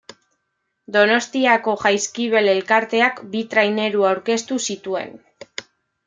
Donostiako 0.93 1.75
Jaizkibel 1.83 2.49
elkarteak 2.53 3.21
bi 3.35 3.43
traineru 3.51 4.07
aurkeztu 4.13 4.57
zituen. 4.69 5.13